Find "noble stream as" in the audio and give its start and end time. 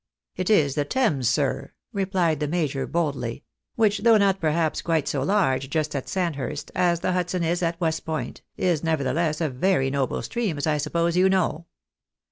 9.91-10.65